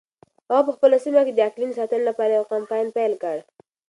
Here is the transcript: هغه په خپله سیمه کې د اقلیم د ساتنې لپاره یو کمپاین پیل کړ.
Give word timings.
هغه 0.49 0.61
په 0.67 0.71
خپله 0.77 0.97
سیمه 1.05 1.21
کې 1.25 1.33
د 1.35 1.39
اقلیم 1.49 1.69
د 1.71 1.75
ساتنې 1.79 2.03
لپاره 2.09 2.31
یو 2.37 2.49
کمپاین 2.53 2.87
پیل 2.97 3.13
کړ. 3.23 3.37